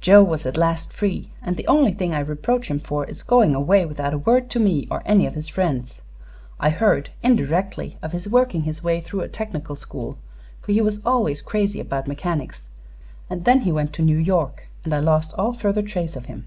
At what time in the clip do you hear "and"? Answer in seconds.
1.42-1.54, 13.28-13.44, 14.84-14.94